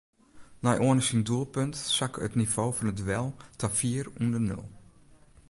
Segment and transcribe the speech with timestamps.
[0.63, 3.27] Nei Anne syn doelpunt sakke it nivo fan it duel
[3.59, 4.65] ta fier ûnder nul.